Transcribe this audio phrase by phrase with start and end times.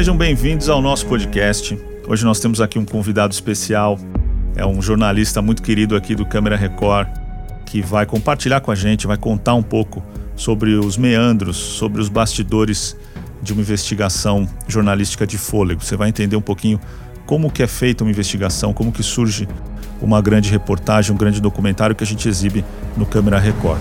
[0.00, 1.78] Sejam bem-vindos ao nosso podcast.
[2.08, 3.98] Hoje nós temos aqui um convidado especial,
[4.56, 7.06] é um jornalista muito querido aqui do Câmara Record,
[7.66, 10.02] que vai compartilhar com a gente, vai contar um pouco
[10.34, 12.96] sobre os meandros, sobre os bastidores
[13.42, 15.84] de uma investigação jornalística de fôlego.
[15.84, 16.80] Você vai entender um pouquinho
[17.26, 19.46] como que é feita uma investigação, como que surge
[20.00, 22.64] uma grande reportagem, um grande documentário que a gente exibe
[22.96, 23.78] no Câmara Record.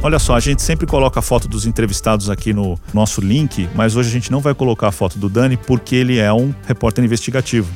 [0.00, 3.96] Olha só, a gente sempre coloca a foto dos entrevistados aqui no nosso link, mas
[3.96, 7.04] hoje a gente não vai colocar a foto do Dani porque ele é um repórter
[7.04, 7.68] investigativo.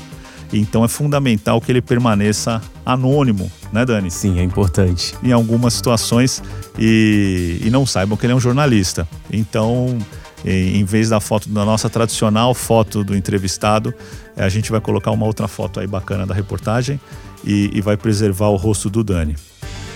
[0.53, 4.09] Então é fundamental que ele permaneça anônimo, né, Dani?
[4.09, 5.17] Sim, é importante.
[5.23, 6.41] Em algumas situações
[6.79, 9.09] e, e não saibam que ele é um jornalista.
[9.31, 9.98] Então,
[10.45, 13.92] em vez da foto da nossa tradicional foto do entrevistado,
[14.36, 17.01] a gente vai colocar uma outra foto aí bacana da reportagem
[17.45, 19.34] e, e vai preservar o rosto do Dani.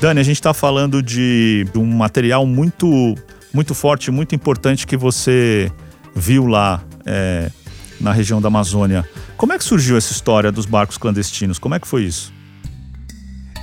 [0.00, 3.14] Dani, a gente está falando de, um material muito,
[3.52, 5.72] muito forte, muito importante que você
[6.14, 7.50] viu lá é,
[7.98, 9.08] na região da Amazônia.
[9.38, 11.58] Como é que surgiu essa história dos barcos clandestinos?
[11.58, 12.30] Como é que foi isso?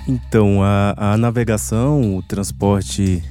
[0.07, 3.23] Então, a, a navegação, o transporte,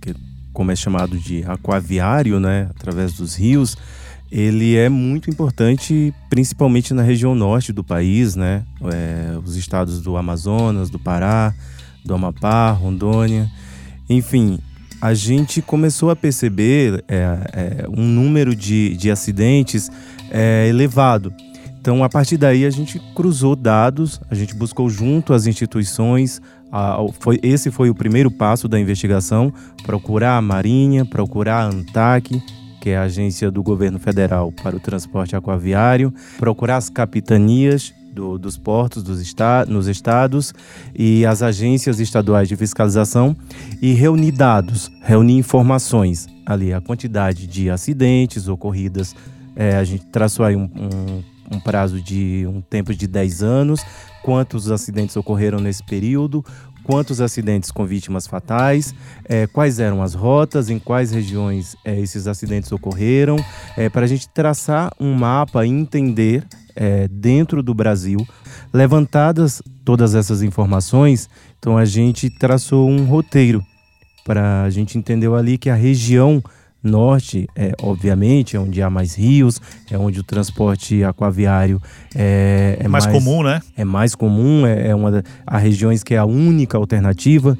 [0.00, 0.12] que,
[0.52, 3.76] como é chamado de aquaviário, né, através dos rios,
[4.32, 10.16] ele é muito importante, principalmente na região norte do país, né, é, os estados do
[10.16, 11.54] Amazonas, do Pará,
[12.08, 13.48] do Amapá, Rondônia,
[14.10, 14.58] enfim,
[15.00, 17.14] a gente começou a perceber é,
[17.52, 19.90] é, um número de, de acidentes
[20.30, 21.32] é, elevado.
[21.80, 26.40] Então, a partir daí, a gente cruzou dados, a gente buscou junto às instituições.
[26.72, 29.52] A, foi, esse foi o primeiro passo da investigação:
[29.84, 32.42] procurar a Marinha, procurar a ANTAC,
[32.80, 38.38] que é a agência do governo federal para o transporte aquaviário, procurar as capitanias do,
[38.38, 40.54] dos portos dos esta, nos estados
[40.94, 43.36] e as agências estaduais de fiscalização
[43.80, 49.14] e reunir dados, reunir informações ali, a quantidade de acidentes ocorridas.
[49.54, 53.80] É, a gente traçou aí um, um um prazo de um tempo de 10 anos,
[54.22, 56.44] quantos acidentes ocorreram nesse período,
[56.88, 58.94] quantos acidentes com vítimas fatais,
[59.28, 63.36] é, quais eram as rotas, em quais regiões é, esses acidentes ocorreram,
[63.76, 68.26] é, para a gente traçar um mapa e entender é, dentro do Brasil.
[68.72, 71.28] Levantadas todas essas informações,
[71.58, 73.62] então a gente traçou um roteiro
[74.24, 76.42] para a gente entender ali que a região
[76.82, 81.80] norte, é, obviamente, é onde há mais rios, é onde o transporte aquaviário
[82.14, 83.60] é, é mais, mais, comum, né?
[83.76, 85.24] É mais comum, é, é uma das
[85.60, 87.58] regiões que é a única alternativa,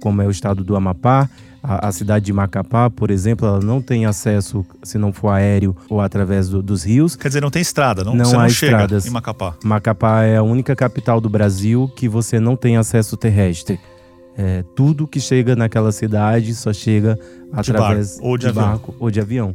[0.00, 1.28] como é o estado do Amapá.
[1.60, 5.76] A, a, cidade de Macapá, por exemplo, ela não tem acesso, se não for aéreo
[5.88, 7.16] ou através do, dos rios.
[7.16, 9.06] Quer dizer, não tem estrada, não, não você há não estradas.
[9.06, 9.54] em Macapá.
[9.64, 13.78] Macapá é a única capital do Brasil que você não tem acesso terrestre.
[14.40, 17.18] É, tudo que chega naquela cidade só chega
[17.52, 19.54] através de barco, ou de, de barco ou de avião.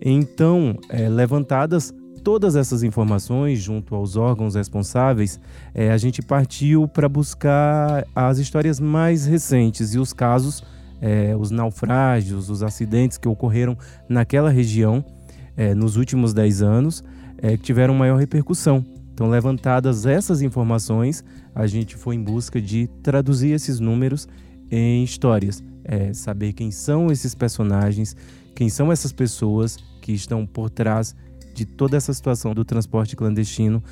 [0.00, 1.94] Então, é, levantadas
[2.28, 5.40] todas essas informações junto aos órgãos responsáveis,
[5.72, 10.62] é, a gente partiu para buscar as histórias mais recentes e os casos,
[11.00, 15.04] é, os naufrágios, os acidentes que ocorreram naquela região
[15.56, 17.04] é, nos últimos 10 anos,
[17.40, 18.84] é, que tiveram maior repercussão.
[19.18, 24.28] Então, levantadas essas informações, a gente foi em busca de traduzir esses números
[24.70, 28.14] em histórias, é, saber quem são esses personagens,
[28.54, 31.16] quem são essas pessoas que estão por trás
[31.52, 33.82] de toda essa situação do transporte clandestino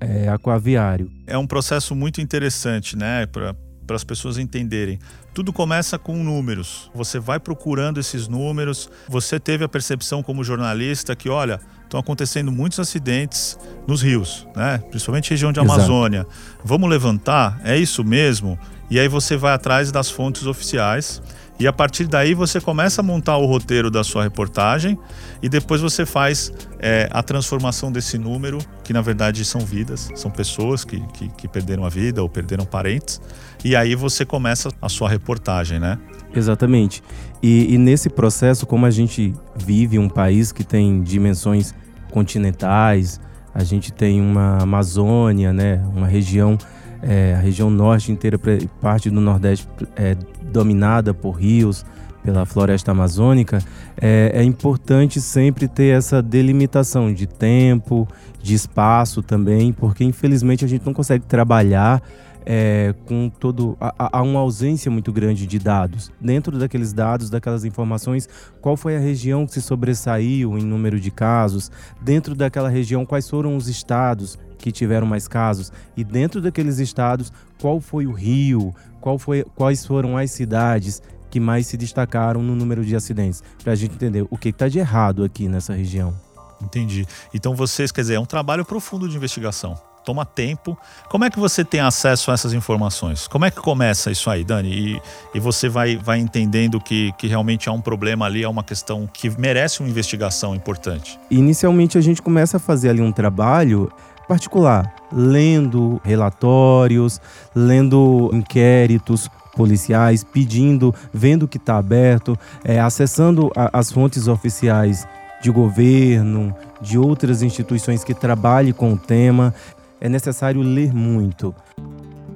[0.00, 1.12] é, aquaviário.
[1.26, 3.54] É um processo muito interessante, né, para
[3.96, 4.98] as pessoas entenderem.
[5.34, 6.90] Tudo começa com números.
[6.94, 8.90] Você vai procurando esses números.
[9.08, 14.78] Você teve a percepção como jornalista que, olha, estão acontecendo muitos acidentes nos rios, né?
[14.90, 16.20] Principalmente região de Amazônia.
[16.20, 16.60] Exato.
[16.64, 17.60] Vamos levantar?
[17.64, 18.58] É isso mesmo?
[18.90, 21.22] E aí você vai atrás das fontes oficiais
[21.58, 24.98] e a partir daí você começa a montar o roteiro da sua reportagem
[25.42, 30.30] e depois você faz é, a transformação desse número, que na verdade são vidas, são
[30.30, 33.20] pessoas que, que, que perderam a vida ou perderam parentes.
[33.64, 35.98] E aí você começa a sua reportagem, né?
[36.34, 37.02] Exatamente.
[37.42, 41.74] E, e, nesse processo, como a gente vive um país que tem dimensões
[42.10, 43.20] continentais,
[43.54, 46.56] a gente tem uma Amazônia, né, uma região,
[47.02, 48.38] é, a região norte inteira,
[48.80, 50.16] parte do Nordeste é
[50.52, 51.84] dominada por rios,
[52.22, 53.58] pela floresta amazônica,
[54.00, 58.06] é, é importante sempre ter essa delimitação de tempo,
[58.40, 62.00] de espaço também, porque infelizmente a gente não consegue trabalhar
[62.44, 63.76] é, com todo.
[63.80, 66.10] Há, há uma ausência muito grande de dados.
[66.20, 68.28] Dentro daqueles dados, daquelas informações,
[68.60, 71.70] qual foi a região que se sobressaiu em número de casos?
[72.00, 75.70] Dentro daquela região, quais foram os estados que tiveram mais casos?
[75.96, 77.30] E dentro daqueles estados,
[77.60, 78.74] qual foi o rio?
[79.00, 81.02] Qual foi, quais foram as cidades?
[81.28, 84.68] que mais se destacaram no número de acidentes, para a gente entender o que está
[84.68, 86.12] de errado aqui nessa região.
[86.60, 87.06] Entendi.
[87.32, 89.74] Então vocês, quer dizer, é um trabalho profundo de investigação.
[90.04, 90.76] Toma tempo.
[91.08, 93.28] Como é que você tem acesso a essas informações?
[93.28, 94.70] Como é que começa isso aí, Dani?
[94.70, 95.02] E,
[95.34, 99.06] e você vai, vai entendendo que, que realmente há um problema ali, é uma questão
[99.06, 101.18] que merece uma investigação importante.
[101.30, 103.90] Inicialmente a gente começa a fazer ali um trabalho
[104.28, 107.20] particular, lendo relatórios,
[107.54, 115.06] lendo inquéritos, policiais, pedindo, vendo o que está aberto, é, acessando a, as fontes oficiais
[115.42, 119.54] de governo, de outras instituições que trabalhem com o tema.
[120.00, 121.54] É necessário ler muito.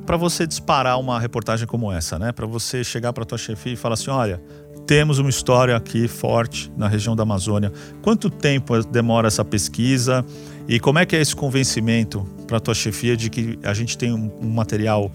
[0.04, 2.30] Para você disparar uma reportagem como essa, né?
[2.30, 4.40] Para você chegar para tua chefia e falar assim, olha,
[4.86, 7.72] temos uma história aqui forte na região da Amazônia.
[8.02, 10.24] Quanto tempo demora essa pesquisa?
[10.68, 13.96] E como é que é esse convencimento para a tua chefia de que a gente
[13.96, 15.10] tem um, um material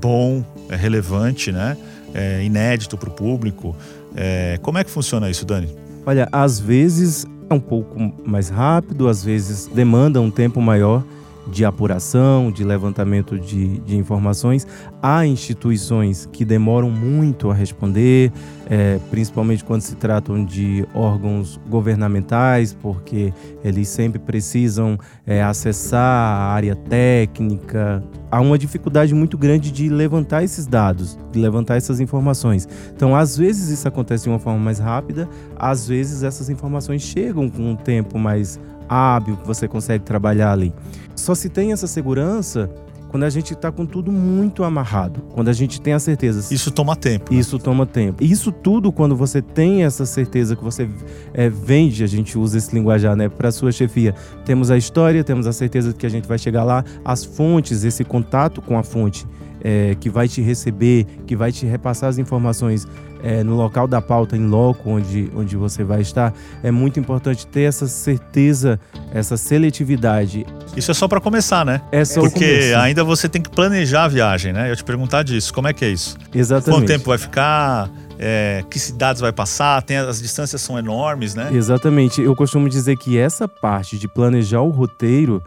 [0.00, 1.76] bom, é relevante, né?
[2.14, 3.74] É inédito para o público?
[4.14, 5.68] É, como é que funciona isso, Dani?
[6.06, 11.04] Olha, às vezes é um pouco mais rápido, às vezes demanda um tempo maior
[11.46, 14.66] de apuração, de levantamento de, de informações.
[15.02, 18.32] Há instituições que demoram muito a responder,
[18.70, 23.32] é, principalmente quando se tratam de órgãos governamentais, porque
[23.64, 28.02] eles sempre precisam é, acessar a área técnica.
[28.30, 32.68] Há uma dificuldade muito grande de levantar esses dados, de levantar essas informações.
[32.94, 37.48] Então, às vezes isso acontece de uma forma mais rápida, às vezes essas informações chegam
[37.48, 40.72] com um tempo mais hábil que você consegue trabalhar ali.
[41.14, 42.70] Só se tem essa segurança
[43.12, 46.52] quando a gente está com tudo muito amarrado, quando a gente tem a certeza.
[46.52, 47.30] Isso toma tempo.
[47.30, 47.38] Né?
[47.38, 48.24] Isso toma tempo.
[48.24, 50.88] Isso tudo quando você tem essa certeza que você
[51.34, 54.14] é, vende, a gente usa esse linguajar, né, para sua chefia.
[54.46, 57.84] Temos a história, temos a certeza de que a gente vai chegar lá, as fontes,
[57.84, 59.26] esse contato com a fonte
[59.62, 62.86] é, que vai te receber, que vai te repassar as informações
[63.22, 67.46] é, no local da pauta, em loco, onde, onde você vai estar, é muito importante
[67.46, 68.80] ter essa certeza,
[69.14, 70.44] essa seletividade.
[70.76, 71.80] Isso é só para começar, né?
[71.92, 74.70] É só Porque ainda você tem que planejar a viagem, né?
[74.70, 76.16] Eu te perguntar disso, como é que é isso?
[76.34, 76.80] Exatamente.
[76.80, 77.88] Quanto tempo vai ficar?
[78.18, 79.82] É, que cidades vai passar?
[79.82, 81.50] Tem, as distâncias são enormes, né?
[81.52, 82.20] Exatamente.
[82.20, 85.42] Eu costumo dizer que essa parte de planejar o roteiro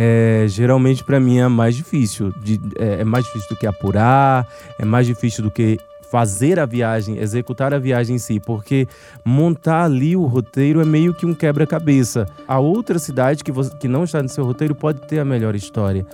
[0.00, 2.32] é, geralmente para mim é mais difícil.
[2.40, 4.46] De, é, é, mais difícil do que apurar,
[4.78, 5.76] é mais difícil do que
[6.08, 8.86] fazer a viagem, executar a viagem em si, porque
[9.24, 12.28] montar ali o roteiro é meio que um quebra-cabeça.
[12.46, 15.56] A outra cidade que, você, que não está no seu roteiro pode ter a melhor
[15.56, 16.06] história.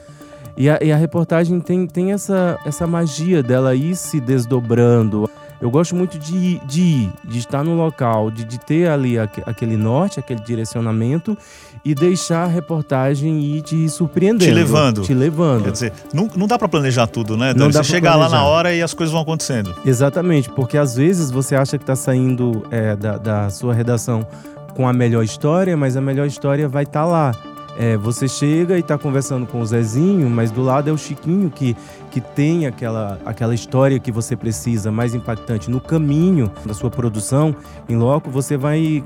[0.56, 5.28] E a, e a reportagem tem, tem essa, essa magia dela ir se desdobrando.
[5.60, 9.76] Eu gosto muito de, de ir, de estar no local, de, de ter ali aquele
[9.76, 11.36] norte, aquele direcionamento
[11.84, 14.44] e deixar a reportagem ir te surpreendendo.
[14.44, 15.02] Te levando.
[15.02, 15.64] Te levando.
[15.64, 17.52] Quer dizer, não, não dá para planejar tudo, né?
[17.54, 19.74] Não Você chega lá na hora e as coisas vão acontecendo.
[19.84, 24.26] Exatamente, porque às vezes você acha que está saindo é, da, da sua redação
[24.74, 27.32] com a melhor história, mas a melhor história vai estar tá lá.
[27.76, 31.50] É, você chega e está conversando com o Zezinho, mas do lado é o Chiquinho
[31.50, 31.76] que,
[32.10, 35.70] que tem aquela, aquela história que você precisa, mais impactante.
[35.70, 37.54] No caminho da sua produção,
[37.88, 39.02] em loco, você vai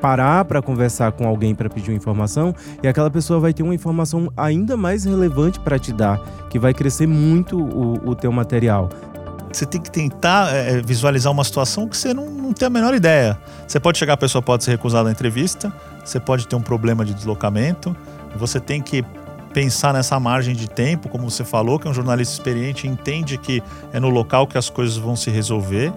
[0.00, 3.74] parar para conversar com alguém para pedir uma informação e aquela pessoa vai ter uma
[3.74, 8.88] informação ainda mais relevante para te dar, que vai crescer muito o, o teu material.
[9.52, 12.94] Você tem que tentar é, visualizar uma situação que você não, não tem a menor
[12.94, 13.36] ideia.
[13.66, 15.72] Você pode chegar, a pessoa pode ser recusada da entrevista,
[16.04, 17.96] você pode ter um problema de deslocamento,
[18.36, 19.04] você tem que
[19.52, 23.62] pensar nessa margem de tempo, como você falou, que é um jornalista experiente entende que
[23.92, 25.92] é no local que as coisas vão se resolver.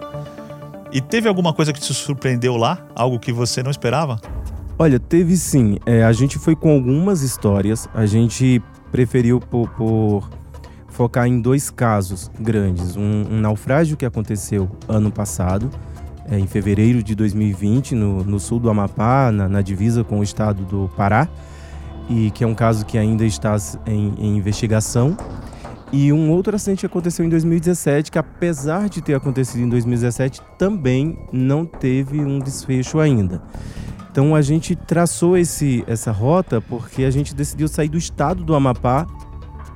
[0.92, 2.80] E teve alguma coisa que te surpreendeu lá?
[2.96, 4.20] Algo que você não esperava?
[4.78, 5.78] Olha, teve sim.
[5.86, 7.88] É, a gente foi com algumas histórias.
[7.94, 10.30] A gente preferiu por, por
[10.88, 12.96] focar em dois casos grandes.
[12.96, 15.70] Um, um naufrágio que aconteceu ano passado,
[16.30, 20.24] é, em fevereiro de 2020, no, no sul do Amapá, na, na divisa com o
[20.24, 21.28] estado do Pará
[22.10, 25.16] e que é um caso que ainda está em, em investigação.
[25.92, 31.20] E um outro acidente aconteceu em 2017, que apesar de ter acontecido em 2017, também
[31.32, 33.42] não teve um desfecho ainda.
[34.12, 38.56] Então a gente traçou esse, essa rota porque a gente decidiu sair do estado do
[38.56, 39.08] Amapá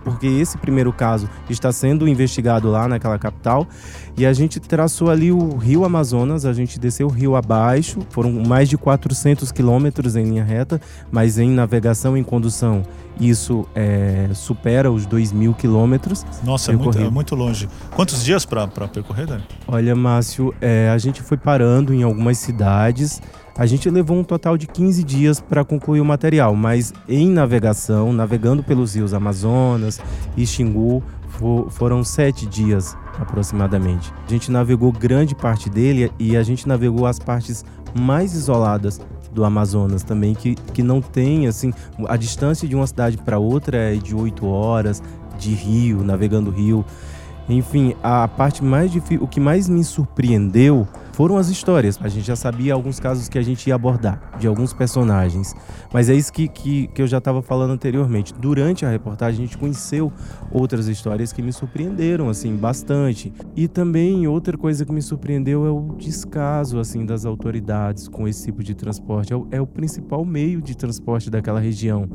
[0.07, 3.67] porque esse primeiro caso está sendo investigado lá naquela capital.
[4.15, 8.31] E a gente traçou ali o rio Amazonas, a gente desceu o rio abaixo, foram
[8.31, 10.79] mais de 400 quilômetros em linha reta,
[11.11, 12.83] mas em navegação e em condução
[13.19, 16.25] isso é, supera os 2 mil quilômetros.
[16.43, 17.67] Nossa, é muito, é muito, longe.
[17.91, 19.43] Quantos dias para percorrer, Dani?
[19.67, 23.21] Olha, Márcio, é, a gente foi parando em algumas cidades.
[23.57, 28.13] A gente levou um total de 15 dias para concluir o material, mas em navegação,
[28.13, 29.99] navegando pelos rios Amazonas
[30.37, 34.13] e Xingu, for, foram sete dias aproximadamente.
[34.27, 39.43] A gente navegou grande parte dele e a gente navegou as partes mais isoladas do
[39.43, 41.73] Amazonas também, que, que não tem, assim,
[42.07, 45.01] a distância de uma cidade para outra é de oito horas
[45.39, 46.85] de rio, navegando rio.
[47.49, 50.87] Enfim, a parte mais difícil, o que mais me surpreendeu
[51.17, 51.97] foram as histórias.
[51.99, 55.55] A gente já sabia alguns casos que a gente ia abordar, de alguns personagens.
[55.91, 58.35] Mas é isso que, que, que eu já estava falando anteriormente.
[58.35, 60.13] Durante a reportagem, a gente conheceu
[60.51, 63.33] outras histórias que me surpreenderam, assim, bastante.
[63.55, 68.45] E também outra coisa que me surpreendeu é o descaso, assim, das autoridades com esse
[68.45, 69.33] tipo de transporte.
[69.33, 72.07] É o, é o principal meio de transporte daquela região.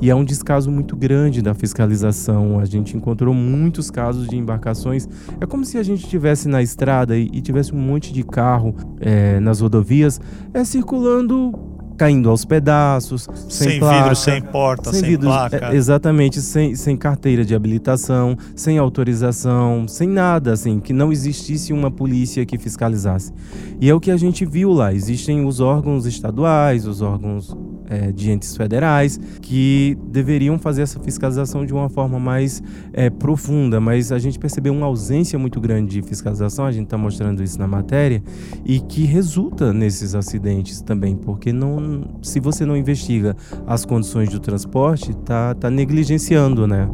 [0.00, 2.58] E é um descaso muito grande da fiscalização.
[2.58, 5.06] A gente encontrou muitos casos de embarcações.
[5.42, 8.45] É como se a gente estivesse na estrada e, e tivesse um monte de carros
[8.46, 10.20] carro é, nas rodovias
[10.54, 11.52] é circulando
[11.96, 15.72] caindo aos pedaços, sem, sem placa, vidro, sem porta, sem, sem vidro, placa.
[15.72, 21.72] É, exatamente, sem, sem carteira de habilitação, sem autorização, sem nada, assim, que não existisse
[21.72, 23.32] uma polícia que fiscalizasse.
[23.80, 24.92] E é o que a gente viu lá.
[24.92, 27.56] Existem os órgãos estaduais, os órgãos
[27.88, 32.62] é, de entes federais que deveriam fazer essa fiscalização de uma forma mais
[32.92, 36.98] é, profunda, mas a gente percebeu uma ausência muito grande de fiscalização, a gente está
[36.98, 38.22] mostrando isso na matéria,
[38.64, 41.80] e que resulta nesses acidentes também, porque não,
[42.22, 46.88] se você não investiga as condições do transporte, tá, tá negligenciando, né?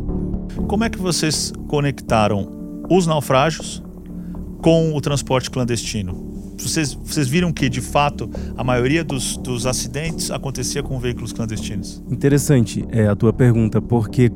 [0.69, 2.49] Como é que vocês conectaram
[2.91, 3.83] os naufrágios
[4.63, 6.31] com o transporte clandestino?
[6.59, 12.03] Vocês, vocês viram que, de fato, a maioria dos, dos acidentes acontecia com veículos clandestinos?
[12.11, 14.31] Interessante é a tua pergunta, porque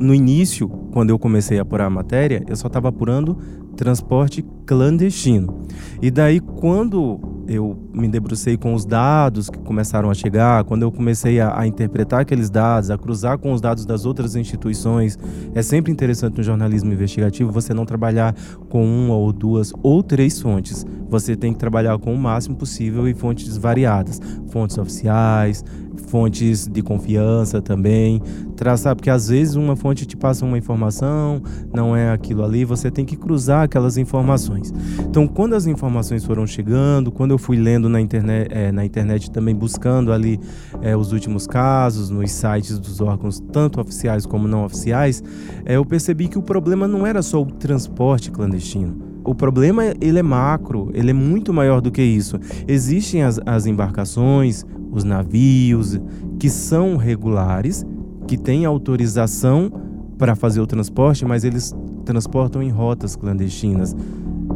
[0.00, 3.36] no início, quando eu comecei a apurar a matéria, eu só estava apurando
[3.76, 5.62] transporte clandestino.
[6.00, 10.92] E daí, quando eu me debrucei com os dados que começaram a chegar, quando eu
[10.92, 15.18] comecei a, a, interpretar aqueles dados, a cruzar com os dados das outras instituições,
[15.54, 18.34] é sempre interessante no jornalismo investigativo você não trabalhar
[18.68, 20.84] com uma ou duas ou três fontes.
[21.08, 25.64] Você tem que trabalhar com o máximo possível e fontes variadas, fontes oficiais,
[25.96, 28.22] fontes de confiança também,
[28.56, 32.90] traçar, porque às vezes uma fonte te passa uma informação, não é aquilo ali, você
[32.90, 34.72] tem que cruzar aquelas informações.
[35.00, 39.30] Então, quando as informações foram chegando, quando eu fui lendo na internet, é, na internet
[39.30, 40.40] também buscando ali
[40.82, 45.22] é, os últimos casos, nos sites dos órgãos, tanto oficiais como não oficiais,
[45.64, 50.18] é, eu percebi que o problema não era só o transporte clandestino o problema ele
[50.18, 52.38] é macro, ele é muito maior do que isso.
[52.66, 56.00] Existem as, as embarcações, os navios
[56.38, 57.84] que são regulares,
[58.26, 59.70] que têm autorização
[60.16, 63.94] para fazer o transporte, mas eles transportam em rotas clandestinas.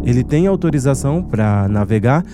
[0.03, 2.25] Ele tem autorização para navegar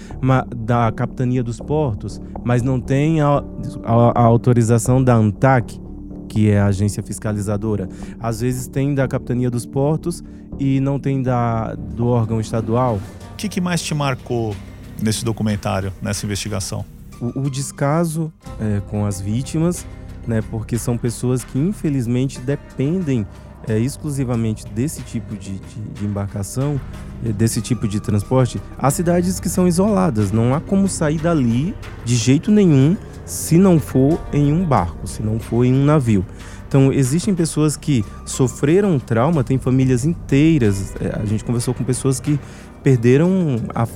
[0.57, 3.43] da capitania dos portos, mas não tem a,
[3.83, 5.81] a, a autorização da ANTAC,
[6.29, 7.89] que é a agência fiscalizadora.
[8.21, 10.23] Às vezes tem da capitania dos portos
[10.59, 13.01] e não tem da, do órgão estadual.
[13.33, 14.55] O que, que mais te marcou
[15.03, 16.85] nesse documentário, nessa investigação?
[17.21, 19.87] O, o descaso é, com as vítimas,
[20.27, 23.27] né, porque são pessoas que infelizmente dependem
[23.69, 26.81] é, exclusivamente desse tipo de, de, de embarcação,
[27.25, 30.31] é, desse tipo de transporte, há cidades que são isoladas.
[30.31, 35.23] Não há como sair dali de jeito nenhum se não for em um barco, se
[35.23, 36.25] não for em um navio.
[36.69, 40.95] Então, existem pessoas que sofreram trauma, tem famílias inteiras.
[41.01, 42.39] É, a gente conversou com pessoas que
[42.83, 43.87] perderam a,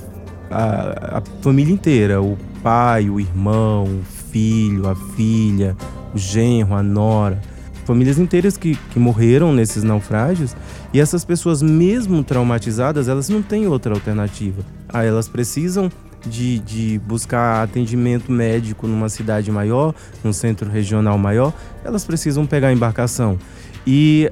[0.49, 5.75] a, a família inteira: o pai, o irmão, o filho, a filha,
[6.13, 7.41] o genro, a nora.
[7.85, 10.55] Famílias inteiras que, que morreram nesses naufrágios.
[10.93, 14.61] E essas pessoas, mesmo traumatizadas, elas não têm outra alternativa.
[14.87, 15.89] Ah, elas precisam
[16.25, 22.69] de, de buscar atendimento médico numa cidade maior, num centro regional maior, elas precisam pegar
[22.69, 23.37] a embarcação.
[23.85, 24.31] E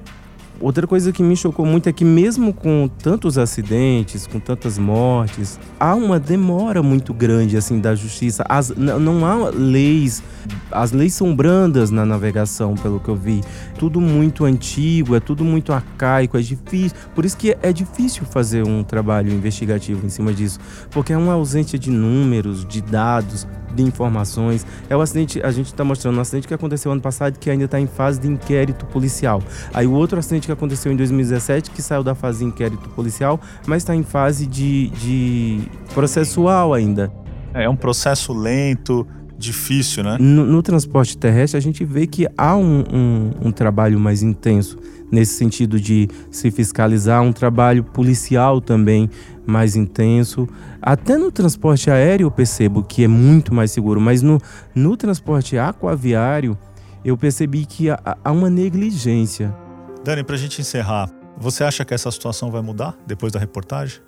[0.62, 5.58] Outra coisa que me chocou muito é que, mesmo com tantos acidentes, com tantas mortes,
[5.80, 8.44] há uma demora muito grande assim da justiça.
[8.50, 10.22] As, não há leis,
[10.70, 13.42] as leis são brandas na navegação, pelo que eu vi.
[13.78, 16.98] Tudo muito antigo, é tudo muito arcaico, é difícil.
[17.16, 20.60] Por isso que é difícil fazer um trabalho investigativo em cima disso,
[20.92, 24.66] porque é uma ausência de números, de dados, de informações.
[24.90, 27.66] É o acidente, a gente está mostrando um acidente que aconteceu ano passado que ainda
[27.66, 29.42] está em fase de inquérito policial.
[29.74, 33.40] Aí o outro acidente que aconteceu em 2017 que saiu da fase de inquérito policial,
[33.68, 35.62] mas está em fase de, de
[35.94, 37.12] processual ainda.
[37.54, 39.06] É um processo lento,
[39.38, 40.18] difícil, né?
[40.20, 44.78] No, no, transporte terrestre, a gente vê que há um, um, um, trabalho mais intenso
[45.12, 49.10] nesse sentido de se fiscalizar, um trabalho policial também
[49.46, 50.48] mais intenso.
[50.82, 54.40] Até no transporte aéreo eu percebo que é muito mais seguro, mas no,
[54.76, 56.58] no transporte aquaviário
[57.04, 59.56] eu percebi que há, há uma negligência.
[60.04, 64.00] Dani, para a gente encerrar, você acha que essa situação vai mudar depois da reportagem?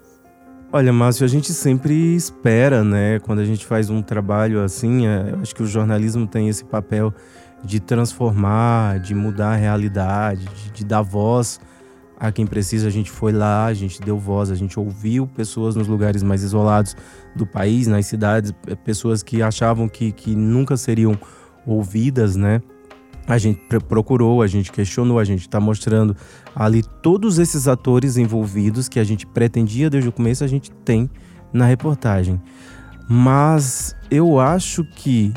[0.71, 3.19] Olha, Márcio, a gente sempre espera, né?
[3.19, 6.63] Quando a gente faz um trabalho assim, é, eu acho que o jornalismo tem esse
[6.63, 7.13] papel
[7.62, 11.60] de transformar, de mudar a realidade, de, de dar voz
[12.17, 12.88] a quem precisa.
[12.88, 16.41] A gente foi lá, a gente deu voz, a gente ouviu pessoas nos lugares mais
[16.41, 16.95] isolados
[17.36, 18.53] do país, nas cidades,
[18.86, 21.19] pessoas que achavam que, que nunca seriam
[21.65, 22.62] ouvidas, né?
[23.31, 26.13] A gente procurou, a gente questionou, a gente está mostrando
[26.53, 31.09] ali todos esses atores envolvidos que a gente pretendia desde o começo, a gente tem
[31.53, 32.41] na reportagem.
[33.07, 35.33] Mas eu acho que,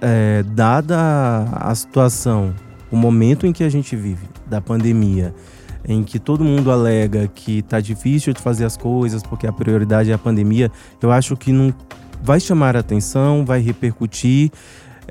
[0.00, 2.54] é, dada a situação,
[2.92, 5.34] o momento em que a gente vive, da pandemia,
[5.84, 10.12] em que todo mundo alega que está difícil de fazer as coisas porque a prioridade
[10.12, 10.70] é a pandemia,
[11.02, 11.74] eu acho que não
[12.22, 14.52] vai chamar a atenção, vai repercutir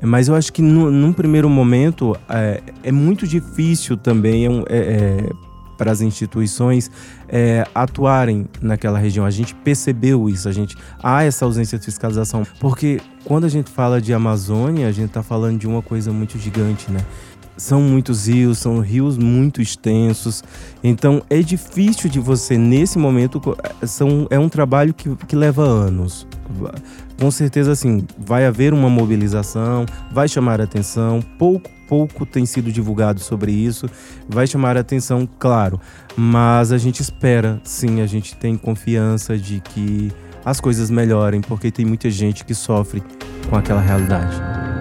[0.06, 5.30] mas eu acho que no, num primeiro momento é, é muito difícil também é, é,
[5.78, 6.90] para as instituições
[7.28, 9.24] é, atuarem naquela região.
[9.24, 13.70] A gente percebeu isso, a gente há essa ausência de fiscalização, porque quando a gente
[13.70, 17.00] fala de Amazônia, a gente está falando de uma coisa muito gigante, né?
[17.56, 20.42] São muitos rios, são rios muito extensos,
[20.82, 23.40] então é difícil de você nesse momento.
[23.86, 26.26] São, é um trabalho que, que leva anos
[27.18, 33.20] com certeza assim, vai haver uma mobilização, vai chamar atenção, pouco pouco tem sido divulgado
[33.20, 33.86] sobre isso,
[34.26, 35.78] vai chamar atenção, claro,
[36.16, 40.10] mas a gente espera, sim, a gente tem confiança de que
[40.42, 43.02] as coisas melhorem, porque tem muita gente que sofre
[43.50, 44.71] com aquela realidade.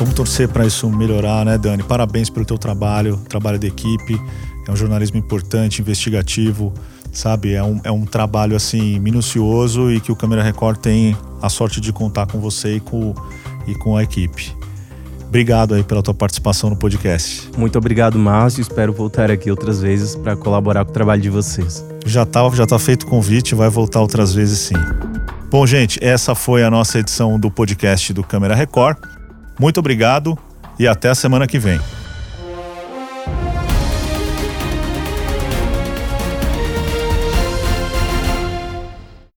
[0.00, 1.82] Vamos torcer para isso melhorar, né, Dani?
[1.82, 4.18] Parabéns pelo teu trabalho, trabalho da equipe.
[4.66, 6.72] É um jornalismo importante, investigativo,
[7.12, 7.52] sabe?
[7.52, 11.82] É um, é um trabalho assim minucioso e que o Câmera Record tem a sorte
[11.82, 13.14] de contar com você e com,
[13.66, 14.56] e com a equipe.
[15.28, 17.50] Obrigado aí pela tua participação no podcast.
[17.58, 18.62] Muito obrigado, Márcio.
[18.62, 21.84] Espero voltar aqui outras vezes para colaborar com o trabalho de vocês.
[22.06, 24.76] Já tá, já tá feito o convite, vai voltar outras vezes sim.
[25.50, 29.19] Bom, gente, essa foi a nossa edição do podcast do Câmera Record.
[29.60, 30.38] Muito obrigado
[30.78, 31.78] e até a semana que vem.